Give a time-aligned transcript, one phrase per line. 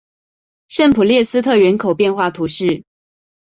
[0.67, 2.83] 圣普列斯特人口变化图示